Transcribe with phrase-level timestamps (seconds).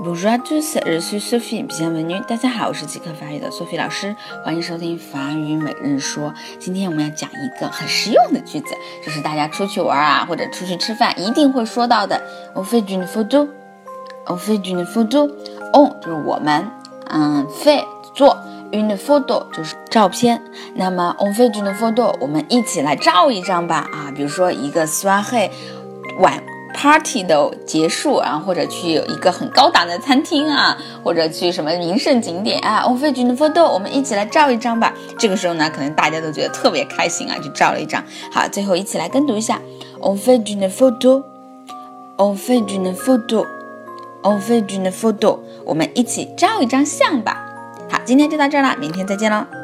[0.00, 1.64] Bonjour à tous, je suis Sophie.
[1.66, 2.24] Bienvenue.
[2.24, 4.14] 大家好，我是即刻法语的 Sophie 老师，
[4.44, 6.32] 欢迎收听法语每日说。
[6.60, 12.22] 今天我们要讲一个很实用的句子，就是大家出去玩啊，或者出去吃饭一定会说到的。
[12.54, 13.48] On fait une photo.
[14.28, 15.32] On fait une photo.
[15.72, 16.70] On 就是我们，
[17.10, 18.38] 嗯，fait 做
[18.70, 20.40] ，une photo 就是照片。
[20.76, 23.88] 那么 on fait une photo，我们一起来照一张吧。
[23.92, 25.50] 啊，比如说一个 soirée
[26.20, 26.40] 晚。
[26.80, 34.94] Party 的结束啊，或者去一个很高档的餐厅啊，或者去什么名胜景点啊，on fait une photo，我们一起来照一张吧。
[35.18, 38.00] 这个时候呢，可能大家都觉得特别开心啊，就照了一张。
[38.30, 39.60] 好，最后一起来跟读一下
[40.00, 47.44] ，on fait une photo，on fait une photo，on fait une photo，我们一起照一张相吧。
[47.90, 49.57] 好，今天就到这儿了，明天再见喽。